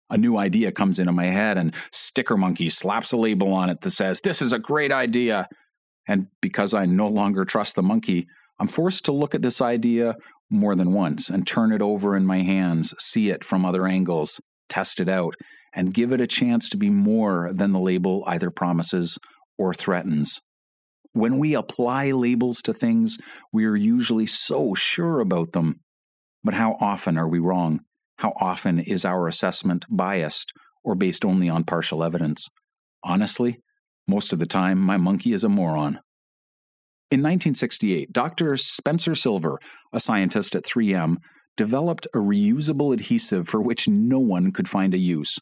a 0.09 0.17
new 0.17 0.37
idea 0.37 0.71
comes 0.71 0.99
into 0.99 1.11
my 1.11 1.25
head 1.25 1.57
and 1.57 1.73
Sticker 1.91 2.37
Monkey 2.37 2.69
slaps 2.69 3.11
a 3.11 3.17
label 3.17 3.53
on 3.53 3.69
it 3.69 3.81
that 3.81 3.89
says, 3.89 4.21
This 4.21 4.41
is 4.41 4.53
a 4.53 4.59
great 4.59 4.91
idea. 4.91 5.47
And 6.07 6.27
because 6.41 6.73
I 6.73 6.85
no 6.85 7.07
longer 7.07 7.45
trust 7.45 7.75
the 7.75 7.83
monkey, 7.83 8.27
I'm 8.59 8.67
forced 8.67 9.05
to 9.05 9.11
look 9.11 9.33
at 9.33 9.41
this 9.41 9.61
idea 9.61 10.15
more 10.49 10.75
than 10.75 10.93
once 10.93 11.29
and 11.29 11.45
turn 11.45 11.71
it 11.71 11.81
over 11.81 12.15
in 12.15 12.25
my 12.25 12.43
hands, 12.43 12.93
see 12.99 13.31
it 13.31 13.43
from 13.43 13.65
other 13.65 13.87
angles, 13.87 14.39
test 14.69 14.99
it 14.99 15.09
out, 15.09 15.33
and 15.75 15.93
give 15.93 16.13
it 16.13 16.21
a 16.21 16.27
chance 16.27 16.69
to 16.69 16.77
be 16.77 16.89
more 16.89 17.51
than 17.51 17.73
the 17.73 17.79
label 17.79 18.23
either 18.25 18.49
promises 18.49 19.19
or 19.57 19.73
threatens. 19.73 20.39
When 21.11 21.37
we 21.37 21.53
apply 21.53 22.11
labels 22.11 22.61
to 22.63 22.73
things, 22.73 23.17
we 23.53 23.65
are 23.65 23.75
usually 23.75 24.25
so 24.25 24.73
sure 24.73 25.19
about 25.19 25.51
them. 25.51 25.81
But 26.43 26.53
how 26.53 26.77
often 26.79 27.17
are 27.17 27.27
we 27.27 27.39
wrong? 27.39 27.81
How 28.17 28.33
often 28.39 28.79
is 28.79 29.05
our 29.05 29.27
assessment 29.27 29.85
biased 29.89 30.51
or 30.83 30.95
based 30.95 31.25
only 31.25 31.49
on 31.49 31.63
partial 31.63 32.03
evidence? 32.03 32.47
Honestly, 33.03 33.59
most 34.07 34.33
of 34.33 34.39
the 34.39 34.45
time, 34.45 34.79
my 34.79 34.97
monkey 34.97 35.33
is 35.33 35.43
a 35.43 35.49
moron. 35.49 35.99
In 37.11 37.21
1968, 37.21 38.11
Dr. 38.11 38.57
Spencer 38.57 39.15
Silver, 39.15 39.57
a 39.93 39.99
scientist 39.99 40.55
at 40.55 40.65
3M, 40.65 41.17
developed 41.55 42.07
a 42.13 42.17
reusable 42.17 42.93
adhesive 42.93 43.47
for 43.47 43.61
which 43.61 43.87
no 43.87 44.19
one 44.19 44.51
could 44.51 44.67
find 44.67 44.93
a 44.93 44.97
use. 44.97 45.39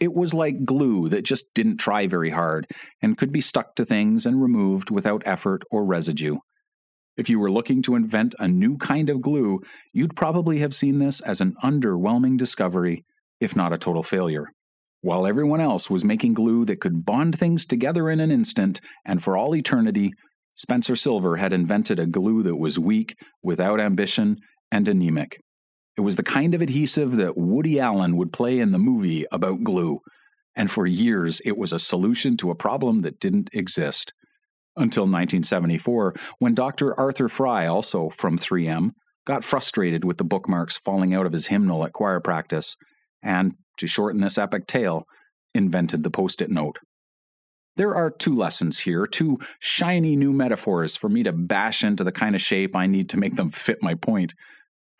It 0.00 0.14
was 0.14 0.32
like 0.32 0.64
glue 0.64 1.10
that 1.10 1.26
just 1.26 1.52
didn't 1.54 1.76
try 1.76 2.06
very 2.06 2.30
hard 2.30 2.66
and 3.02 3.18
could 3.18 3.32
be 3.32 3.42
stuck 3.42 3.74
to 3.76 3.84
things 3.84 4.24
and 4.24 4.40
removed 4.40 4.90
without 4.90 5.22
effort 5.26 5.62
or 5.70 5.84
residue. 5.84 6.38
If 7.18 7.28
you 7.28 7.38
were 7.38 7.50
looking 7.50 7.82
to 7.82 7.96
invent 7.96 8.34
a 8.38 8.48
new 8.48 8.78
kind 8.78 9.10
of 9.10 9.20
glue, 9.20 9.60
you'd 9.92 10.16
probably 10.16 10.60
have 10.60 10.74
seen 10.74 11.00
this 11.00 11.20
as 11.20 11.42
an 11.42 11.54
underwhelming 11.62 12.38
discovery, 12.38 13.02
if 13.40 13.54
not 13.54 13.74
a 13.74 13.78
total 13.78 14.02
failure. 14.02 14.46
While 15.02 15.26
everyone 15.26 15.60
else 15.60 15.90
was 15.90 16.04
making 16.04 16.34
glue 16.34 16.64
that 16.64 16.80
could 16.80 17.04
bond 17.04 17.38
things 17.38 17.66
together 17.66 18.08
in 18.08 18.20
an 18.20 18.30
instant 18.30 18.80
and 19.04 19.22
for 19.22 19.36
all 19.36 19.54
eternity, 19.54 20.12
Spencer 20.56 20.96
Silver 20.96 21.36
had 21.36 21.52
invented 21.52 21.98
a 21.98 22.06
glue 22.06 22.42
that 22.42 22.56
was 22.56 22.78
weak, 22.78 23.16
without 23.42 23.80
ambition, 23.80 24.36
and 24.72 24.88
anemic. 24.88 25.40
It 26.00 26.04
was 26.04 26.16
the 26.16 26.22
kind 26.22 26.54
of 26.54 26.62
adhesive 26.62 27.16
that 27.16 27.36
Woody 27.36 27.78
Allen 27.78 28.16
would 28.16 28.32
play 28.32 28.58
in 28.58 28.72
the 28.72 28.78
movie 28.78 29.26
about 29.30 29.62
glue, 29.62 30.00
and 30.56 30.70
for 30.70 30.86
years 30.86 31.42
it 31.44 31.58
was 31.58 31.74
a 31.74 31.78
solution 31.78 32.38
to 32.38 32.50
a 32.50 32.54
problem 32.54 33.02
that 33.02 33.20
didn't 33.20 33.50
exist. 33.52 34.14
Until 34.76 35.02
1974, 35.02 36.14
when 36.38 36.54
Dr. 36.54 36.98
Arthur 36.98 37.28
Fry, 37.28 37.66
also 37.66 38.08
from 38.08 38.38
3M, 38.38 38.92
got 39.26 39.44
frustrated 39.44 40.02
with 40.02 40.16
the 40.16 40.24
bookmarks 40.24 40.78
falling 40.78 41.12
out 41.12 41.26
of 41.26 41.34
his 41.34 41.48
hymnal 41.48 41.84
at 41.84 41.92
choir 41.92 42.18
practice, 42.18 42.78
and, 43.22 43.52
to 43.76 43.86
shorten 43.86 44.22
this 44.22 44.38
epic 44.38 44.66
tale, 44.66 45.04
invented 45.54 46.02
the 46.02 46.10
post 46.10 46.40
it 46.40 46.50
note. 46.50 46.78
There 47.76 47.94
are 47.94 48.10
two 48.10 48.34
lessons 48.34 48.78
here, 48.78 49.06
two 49.06 49.38
shiny 49.58 50.16
new 50.16 50.32
metaphors 50.32 50.96
for 50.96 51.10
me 51.10 51.24
to 51.24 51.32
bash 51.32 51.84
into 51.84 52.04
the 52.04 52.10
kind 52.10 52.34
of 52.34 52.40
shape 52.40 52.74
I 52.74 52.86
need 52.86 53.10
to 53.10 53.18
make 53.18 53.36
them 53.36 53.50
fit 53.50 53.82
my 53.82 53.96
point. 53.96 54.32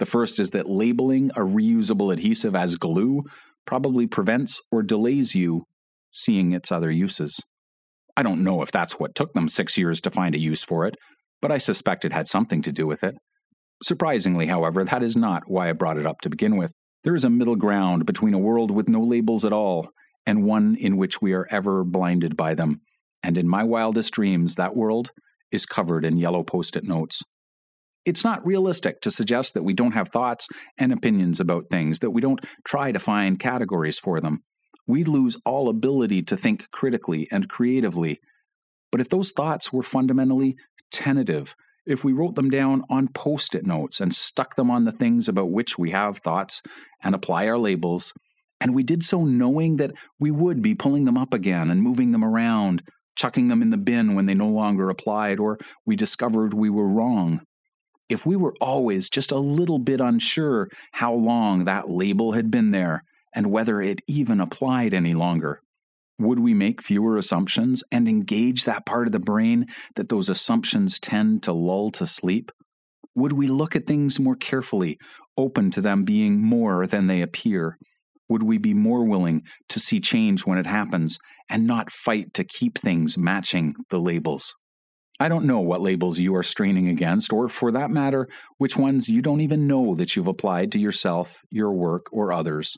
The 0.00 0.07
first 0.07 0.40
is 0.40 0.50
that 0.52 0.69
labeling 0.69 1.30
a 1.37 1.40
reusable 1.40 2.11
adhesive 2.11 2.57
as 2.57 2.75
glue 2.76 3.23
probably 3.66 4.07
prevents 4.07 4.62
or 4.73 4.83
delays 4.83 5.35
you 5.35 5.66
seeing 6.11 6.52
its 6.52 6.73
other 6.73 6.90
uses. 6.90 7.38
I 8.16 8.23
don't 8.23 8.42
know 8.42 8.62
if 8.62 8.73
that's 8.73 8.99
what 8.99 9.14
took 9.14 9.35
them 9.35 9.47
six 9.47 9.76
years 9.76 10.00
to 10.00 10.11
find 10.11 10.35
a 10.35 10.38
use 10.38 10.64
for 10.64 10.87
it, 10.87 10.97
but 11.42 11.52
I 11.52 11.59
suspect 11.59 12.07
it 12.07 12.14
had 12.14 12.28
something 12.28 12.62
to 12.62 12.73
do 12.73 12.87
with 12.87 13.04
it. 13.04 13.14
Surprisingly, 13.83 14.47
however, 14.47 14.85
that 14.85 15.02
is 15.02 15.16
not 15.16 15.42
why 15.47 15.69
I 15.69 15.73
brought 15.73 15.99
it 15.99 16.07
up 16.07 16.23
to 16.23 16.30
begin 16.30 16.57
with. 16.57 16.73
There 17.04 17.14
is 17.14 17.25
a 17.25 17.30
middle 17.30 17.57
ground 17.57 18.07
between 18.07 18.33
a 18.33 18.38
world 18.38 18.71
with 18.71 18.88
no 18.88 19.02
labels 19.02 19.45
at 19.45 19.52
all 19.52 19.90
and 20.26 20.45
one 20.45 20.76
in 20.78 20.97
which 20.97 21.21
we 21.21 21.35
are 21.35 21.47
ever 21.50 21.85
blinded 21.85 22.38
by 22.38 22.54
them. 22.54 22.80
And 23.23 23.37
in 23.37 23.47
my 23.47 23.64
wildest 23.64 24.14
dreams, 24.14 24.54
that 24.54 24.75
world 24.75 25.11
is 25.52 25.66
covered 25.66 26.07
in 26.07 26.16
yellow 26.16 26.42
post 26.42 26.75
it 26.75 26.85
notes. 26.85 27.23
It's 28.04 28.25
not 28.25 28.45
realistic 28.47 29.00
to 29.02 29.11
suggest 29.11 29.54
that 29.54 29.62
we 29.62 29.75
don't 29.75 29.92
have 29.92 30.09
thoughts 30.09 30.49
and 30.78 30.92
opinions 30.92 31.38
about 31.40 31.66
things, 31.71 31.99
that 32.00 32.11
we 32.11 32.21
don't 32.21 32.45
try 32.64 32.92
to 32.92 32.99
find 32.99 33.38
categories 33.38 33.99
for 33.99 34.21
them. 34.21 34.40
We 34.87 35.04
lose 35.04 35.37
all 35.45 35.69
ability 35.69 36.23
to 36.25 36.37
think 36.37 36.71
critically 36.71 37.28
and 37.30 37.49
creatively. 37.49 38.21
But 38.90 39.00
if 39.00 39.09
those 39.09 39.33
thoughts 39.33 39.73
were 39.73 39.83
fundamentally 39.83 40.57
tentative, 40.90 41.54
if 41.87 42.02
we 42.02 42.12
wrote 42.12 42.35
them 42.35 42.50
down 42.50 42.83
on 42.90 43.09
post 43.09 43.54
it 43.54 43.66
notes 43.66 44.00
and 44.00 44.14
stuck 44.14 44.57
them 44.57 44.71
on 44.71 44.85
the 44.85 44.92
things 44.92 45.28
about 45.28 45.50
which 45.50 45.78
we 45.78 45.90
have 45.90 46.19
thoughts 46.19 46.62
and 47.02 47.14
apply 47.14 47.47
our 47.47 47.59
labels, 47.59 48.12
and 48.61 48.75
we 48.75 48.83
did 48.83 49.02
so 49.02 49.25
knowing 49.25 49.76
that 49.76 49.92
we 50.19 50.30
would 50.30 50.62
be 50.62 50.75
pulling 50.75 51.04
them 51.04 51.16
up 51.16 51.33
again 51.33 51.71
and 51.71 51.83
moving 51.83 52.12
them 52.12 52.25
around, 52.25 52.83
chucking 53.16 53.49
them 53.49 53.62
in 53.62 53.71
the 53.71 53.78
bin 53.78 54.14
when 54.14 54.26
they 54.26 54.35
no 54.35 54.49
longer 54.49 54.90
applied, 54.90 55.38
or 55.38 55.59
we 55.87 55.97
discovered 55.97 56.52
we 56.52 56.71
were 56.71 56.88
wrong. 56.88 57.40
If 58.11 58.26
we 58.26 58.37
were 58.37 58.55
always 58.61 59.09
just 59.09 59.33
a 59.33 59.38
little 59.38 59.79
bit 59.79 60.00
unsure 60.00 60.69
how 60.93 61.14
long 61.14 61.64
that 61.64 61.88
label 61.88 62.33
had 62.33 62.50
been 62.50 62.73
there 62.73 63.05
and 63.35 63.50
whether 63.50 63.81
it 63.81 64.00
even 64.07 64.40
applied 64.40 64.93
any 64.93 65.14
longer, 65.14 65.62
would 66.19 66.40
we 66.40 66.52
make 66.52 66.83
fewer 66.83 67.17
assumptions 67.17 67.83
and 67.90 68.07
engage 68.07 68.64
that 68.64 68.85
part 68.85 69.07
of 69.07 69.12
the 69.12 69.19
brain 69.19 69.67
that 69.95 70.09
those 70.11 70.29
assumptions 70.29 70.99
tend 70.99 71.45
to 71.45 71.52
lull 71.52 71.90
to 71.93 72.07
sleep? 72.07 72.50
Would 73.14 73.33
we 73.33 73.47
look 73.47 73.75
at 73.75 73.87
things 73.87 74.21
more 74.21 74.37
carefully, 74.37 74.99
open 75.38 75.71
to 75.71 75.81
them 75.81 76.05
being 76.05 76.43
more 76.43 76.87
than 76.87 77.07
they 77.07 77.23
appear? 77.23 77.79
would 78.31 78.45
we 78.45 78.57
be 78.57 78.73
more 78.73 79.05
willing 79.05 79.43
to 79.69 79.81
see 79.81 80.00
change 80.00 80.47
when 80.47 80.57
it 80.57 80.67
happens 80.67 81.19
and 81.50 81.67
not 81.67 81.90
fight 81.90 82.33
to 82.33 82.45
keep 82.45 82.79
things 82.79 83.19
matching 83.19 83.75
the 83.90 83.99
labels? 83.99 84.55
I 85.20 85.28
don't 85.28 85.44
know 85.44 85.60
what 85.60 85.82
labels 85.82 86.18
you 86.18 86.34
are 86.34 86.42
straining 86.42 86.88
against, 86.88 87.32
or 87.32 87.48
for 87.48 87.70
that 87.72 87.90
matter, 87.90 88.26
which 88.58 88.76
ones 88.76 89.08
you 89.08 89.22
don't 89.22 89.42
even 89.42 89.66
know 89.66 89.94
that 89.94 90.16
you've 90.16 90.26
applied 90.26 90.72
to 90.72 90.78
yourself, 90.78 91.42
your 91.50 91.72
work, 91.72 92.06
or 92.10 92.32
others. 92.32 92.76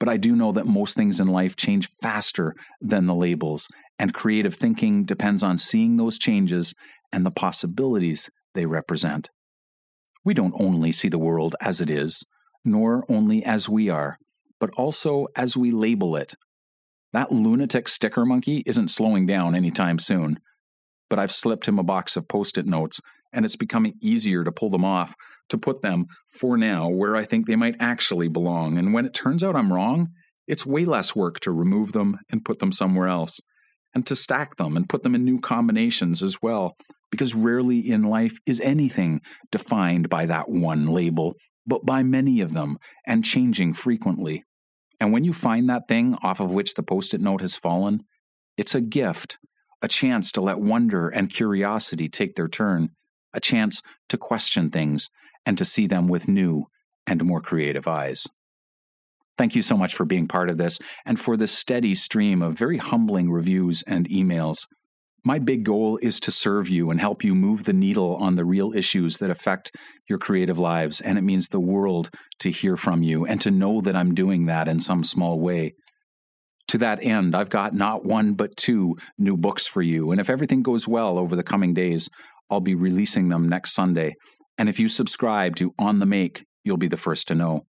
But 0.00 0.08
I 0.08 0.16
do 0.16 0.34
know 0.34 0.52
that 0.52 0.66
most 0.66 0.96
things 0.96 1.20
in 1.20 1.28
life 1.28 1.54
change 1.54 1.88
faster 2.02 2.54
than 2.80 3.06
the 3.06 3.14
labels, 3.14 3.68
and 3.98 4.12
creative 4.12 4.56
thinking 4.56 5.04
depends 5.04 5.42
on 5.42 5.58
seeing 5.58 5.96
those 5.96 6.18
changes 6.18 6.74
and 7.12 7.24
the 7.24 7.30
possibilities 7.30 8.30
they 8.54 8.66
represent. 8.66 9.28
We 10.24 10.34
don't 10.34 10.58
only 10.58 10.90
see 10.90 11.08
the 11.08 11.18
world 11.18 11.54
as 11.60 11.80
it 11.80 11.90
is, 11.90 12.24
nor 12.64 13.04
only 13.08 13.44
as 13.44 13.68
we 13.68 13.88
are 13.88 14.18
but 14.60 14.70
also 14.76 15.26
as 15.36 15.56
we 15.56 15.70
label 15.70 16.16
it. 16.16 16.34
That 17.12 17.32
lunatic 17.32 17.88
sticker 17.88 18.24
monkey 18.24 18.62
isn't 18.66 18.90
slowing 18.90 19.26
down 19.26 19.54
anytime 19.54 19.98
soon. 19.98 20.38
But 21.08 21.18
I've 21.18 21.32
slipped 21.32 21.66
him 21.66 21.78
a 21.78 21.84
box 21.84 22.16
of 22.16 22.28
post 22.28 22.58
it 22.58 22.66
notes, 22.66 23.00
and 23.32 23.44
it's 23.44 23.56
becoming 23.56 23.94
easier 24.00 24.44
to 24.44 24.52
pull 24.52 24.70
them 24.70 24.84
off, 24.84 25.14
to 25.48 25.58
put 25.58 25.82
them, 25.82 26.06
for 26.28 26.56
now, 26.56 26.88
where 26.88 27.16
I 27.16 27.24
think 27.24 27.46
they 27.46 27.56
might 27.56 27.76
actually 27.80 28.28
belong. 28.28 28.78
And 28.78 28.92
when 28.92 29.06
it 29.06 29.14
turns 29.14 29.44
out 29.44 29.56
I'm 29.56 29.72
wrong, 29.72 30.08
it's 30.46 30.66
way 30.66 30.84
less 30.84 31.14
work 31.14 31.40
to 31.40 31.50
remove 31.50 31.92
them 31.92 32.18
and 32.30 32.44
put 32.44 32.58
them 32.58 32.72
somewhere 32.72 33.08
else, 33.08 33.40
and 33.94 34.06
to 34.06 34.16
stack 34.16 34.56
them 34.56 34.76
and 34.76 34.88
put 34.88 35.02
them 35.02 35.14
in 35.14 35.24
new 35.24 35.40
combinations 35.40 36.22
as 36.22 36.42
well, 36.42 36.76
because 37.10 37.34
rarely 37.34 37.78
in 37.78 38.02
life 38.02 38.38
is 38.46 38.60
anything 38.60 39.20
defined 39.50 40.08
by 40.08 40.26
that 40.26 40.48
one 40.48 40.86
label 40.86 41.34
but 41.66 41.84
by 41.84 42.02
many 42.02 42.40
of 42.40 42.52
them 42.52 42.78
and 43.06 43.24
changing 43.24 43.74
frequently. 43.74 44.44
And 45.00 45.12
when 45.12 45.24
you 45.24 45.32
find 45.32 45.68
that 45.68 45.88
thing 45.88 46.16
off 46.22 46.40
of 46.40 46.54
which 46.54 46.74
the 46.74 46.82
post 46.82 47.12
it 47.12 47.20
note 47.20 47.40
has 47.40 47.56
fallen, 47.56 48.00
it's 48.56 48.74
a 48.74 48.80
gift, 48.80 49.38
a 49.82 49.88
chance 49.88 50.32
to 50.32 50.40
let 50.40 50.58
wonder 50.58 51.08
and 51.08 51.30
curiosity 51.30 52.08
take 52.08 52.34
their 52.34 52.48
turn, 52.48 52.90
a 53.32 53.40
chance 53.40 53.82
to 54.08 54.16
question 54.16 54.70
things 54.70 55.08
and 55.44 55.58
to 55.58 55.64
see 55.64 55.86
them 55.86 56.08
with 56.08 56.28
new 56.28 56.64
and 57.06 57.24
more 57.24 57.40
creative 57.40 57.86
eyes. 57.86 58.26
Thank 59.38 59.54
you 59.54 59.62
so 59.62 59.76
much 59.76 59.94
for 59.94 60.04
being 60.04 60.28
part 60.28 60.48
of 60.48 60.56
this 60.56 60.78
and 61.04 61.20
for 61.20 61.36
the 61.36 61.46
steady 61.46 61.94
stream 61.94 62.42
of 62.42 62.58
very 62.58 62.78
humbling 62.78 63.30
reviews 63.30 63.82
and 63.86 64.08
emails. 64.08 64.66
My 65.24 65.38
big 65.38 65.64
goal 65.64 65.98
is 66.00 66.20
to 66.20 66.32
serve 66.32 66.68
you 66.68 66.90
and 66.90 67.00
help 67.00 67.24
you 67.24 67.34
move 67.34 67.64
the 67.64 67.72
needle 67.72 68.16
on 68.16 68.36
the 68.36 68.44
real 68.44 68.72
issues 68.72 69.18
that 69.18 69.28
affect 69.28 69.72
your 70.08 70.18
creative 70.18 70.58
lives. 70.58 71.00
And 71.00 71.18
it 71.18 71.22
means 71.22 71.48
the 71.48 71.60
world 71.60 72.10
to 72.38 72.50
hear 72.50 72.76
from 72.76 73.02
you 73.02 73.26
and 73.26 73.40
to 73.40 73.50
know 73.50 73.80
that 73.80 73.96
I'm 73.96 74.14
doing 74.14 74.46
that 74.46 74.68
in 74.68 74.80
some 74.80 75.04
small 75.04 75.40
way. 75.40 75.74
To 76.68 76.78
that 76.78 77.02
end, 77.02 77.36
I've 77.36 77.50
got 77.50 77.74
not 77.74 78.04
one 78.04 78.34
but 78.34 78.56
two 78.56 78.96
new 79.18 79.36
books 79.36 79.66
for 79.66 79.82
you. 79.82 80.10
And 80.10 80.20
if 80.20 80.30
everything 80.30 80.62
goes 80.62 80.88
well 80.88 81.18
over 81.18 81.36
the 81.36 81.42
coming 81.42 81.74
days, 81.74 82.08
I'll 82.50 82.60
be 82.60 82.74
releasing 82.74 83.28
them 83.28 83.48
next 83.48 83.72
Sunday. 83.72 84.14
And 84.58 84.68
if 84.68 84.80
you 84.80 84.88
subscribe 84.88 85.56
to 85.56 85.72
On 85.78 85.98
the 85.98 86.06
Make, 86.06 86.44
you'll 86.64 86.76
be 86.76 86.88
the 86.88 86.96
first 86.96 87.28
to 87.28 87.34
know. 87.34 87.66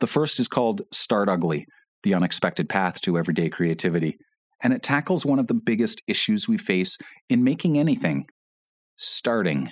The 0.00 0.06
first 0.06 0.38
is 0.38 0.46
called 0.46 0.82
Start 0.92 1.28
Ugly 1.28 1.66
The 2.04 2.14
Unexpected 2.14 2.68
Path 2.68 3.00
to 3.02 3.18
Everyday 3.18 3.48
Creativity 3.48 4.16
and 4.62 4.72
it 4.72 4.82
tackles 4.82 5.24
one 5.24 5.38
of 5.38 5.46
the 5.46 5.54
biggest 5.54 6.02
issues 6.06 6.48
we 6.48 6.58
face 6.58 6.98
in 7.28 7.44
making 7.44 7.78
anything 7.78 8.26
starting. 8.96 9.70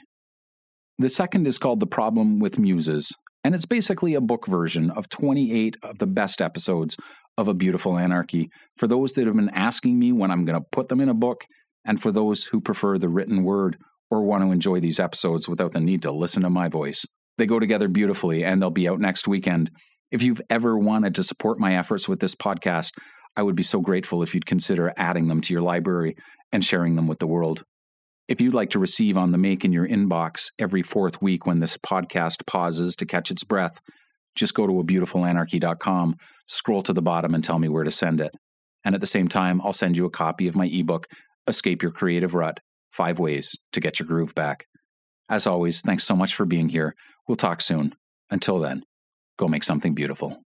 The 0.98 1.08
second 1.08 1.46
is 1.46 1.58
called 1.58 1.80
The 1.80 1.86
Problem 1.86 2.38
with 2.38 2.58
Muses, 2.58 3.12
and 3.44 3.54
it's 3.54 3.66
basically 3.66 4.14
a 4.14 4.20
book 4.20 4.46
version 4.46 4.90
of 4.90 5.08
28 5.08 5.76
of 5.82 5.98
the 5.98 6.06
best 6.06 6.40
episodes 6.40 6.96
of 7.36 7.48
A 7.48 7.54
Beautiful 7.54 7.98
Anarchy 7.98 8.50
for 8.76 8.86
those 8.86 9.12
that 9.12 9.26
have 9.26 9.36
been 9.36 9.50
asking 9.50 9.98
me 9.98 10.12
when 10.12 10.30
I'm 10.30 10.44
going 10.44 10.60
to 10.60 10.66
put 10.72 10.88
them 10.88 11.00
in 11.00 11.08
a 11.08 11.14
book, 11.14 11.44
and 11.84 12.00
for 12.00 12.10
those 12.10 12.44
who 12.44 12.60
prefer 12.60 12.98
the 12.98 13.08
written 13.08 13.44
word 13.44 13.76
or 14.10 14.22
want 14.22 14.44
to 14.44 14.52
enjoy 14.52 14.80
these 14.80 15.00
episodes 15.00 15.48
without 15.48 15.72
the 15.72 15.80
need 15.80 16.02
to 16.02 16.12
listen 16.12 16.42
to 16.42 16.50
my 16.50 16.68
voice. 16.68 17.04
They 17.38 17.46
go 17.46 17.60
together 17.60 17.88
beautifully, 17.88 18.44
and 18.44 18.60
they'll 18.60 18.70
be 18.70 18.88
out 18.88 19.00
next 19.00 19.28
weekend. 19.28 19.70
If 20.10 20.22
you've 20.22 20.40
ever 20.48 20.78
wanted 20.78 21.14
to 21.16 21.22
support 21.22 21.58
my 21.58 21.76
efforts 21.76 22.08
with 22.08 22.20
this 22.20 22.34
podcast, 22.34 22.92
I 23.36 23.42
would 23.42 23.56
be 23.56 23.62
so 23.62 23.80
grateful 23.80 24.22
if 24.22 24.34
you'd 24.34 24.46
consider 24.46 24.92
adding 24.96 25.28
them 25.28 25.40
to 25.42 25.52
your 25.52 25.62
library 25.62 26.16
and 26.52 26.64
sharing 26.64 26.96
them 26.96 27.06
with 27.06 27.18
the 27.18 27.26
world. 27.26 27.64
If 28.28 28.40
you'd 28.40 28.54
like 28.54 28.70
to 28.70 28.78
receive 28.78 29.16
on 29.16 29.30
the 29.30 29.38
make 29.38 29.64
in 29.64 29.72
your 29.72 29.86
inbox 29.86 30.46
every 30.58 30.82
fourth 30.82 31.20
week 31.20 31.46
when 31.46 31.60
this 31.60 31.76
podcast 31.76 32.46
pauses 32.46 32.96
to 32.96 33.06
catch 33.06 33.30
its 33.30 33.44
breath, 33.44 33.78
just 34.34 34.54
go 34.54 34.66
to 34.66 34.72
abeautifulanarchy.com, 34.72 36.16
scroll 36.46 36.82
to 36.82 36.92
the 36.92 37.02
bottom, 37.02 37.34
and 37.34 37.42
tell 37.42 37.58
me 37.58 37.68
where 37.68 37.84
to 37.84 37.90
send 37.90 38.20
it. 38.20 38.32
And 38.84 38.94
at 38.94 39.00
the 39.00 39.06
same 39.06 39.28
time, 39.28 39.60
I'll 39.62 39.72
send 39.72 39.96
you 39.96 40.06
a 40.06 40.10
copy 40.10 40.48
of 40.48 40.56
my 40.56 40.66
ebook, 40.66 41.06
Escape 41.46 41.82
Your 41.82 41.92
Creative 41.92 42.34
Rut 42.34 42.58
Five 42.92 43.18
Ways 43.18 43.56
to 43.72 43.80
Get 43.80 43.98
Your 43.98 44.06
Groove 44.06 44.34
Back. 44.34 44.66
As 45.28 45.46
always, 45.46 45.80
thanks 45.80 46.04
so 46.04 46.14
much 46.14 46.34
for 46.34 46.46
being 46.46 46.68
here. 46.68 46.94
We'll 47.26 47.36
talk 47.36 47.60
soon. 47.60 47.94
Until 48.30 48.60
then, 48.60 48.84
go 49.38 49.48
make 49.48 49.64
something 49.64 49.94
beautiful. 49.94 50.45